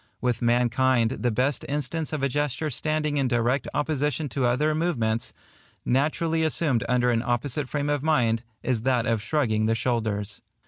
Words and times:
With 0.19 0.41
mankind 0.41 1.11
the 1.11 1.29
best 1.29 1.63
instance 1.69 2.11
of 2.11 2.23
a 2.23 2.27
gesture 2.27 2.71
standing 2.71 3.17
in 3.17 3.27
direct 3.27 3.67
opposition 3.71 4.29
to 4.29 4.45
other 4.47 4.73
movements, 4.73 5.31
naturally 5.85 6.41
assumed 6.43 6.83
under 6.89 7.11
an 7.11 7.21
opposite 7.21 7.69
frame 7.69 7.87
of 7.91 8.01
mind, 8.01 8.41
is 8.63 8.81
that 8.81 9.05
of 9.05 9.21
shrugging 9.21 9.67
the 9.67 9.75
shoulders. 9.75 10.41